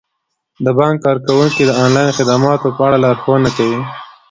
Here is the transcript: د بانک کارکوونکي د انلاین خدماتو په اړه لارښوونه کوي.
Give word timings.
د 0.65 0.67
بانک 0.77 0.97
کارکوونکي 1.05 1.63
د 1.65 1.71
انلاین 1.83 2.09
خدماتو 2.17 2.75
په 2.75 2.81
اړه 2.87 2.97
لارښوونه 3.03 3.49
کوي. 3.57 3.79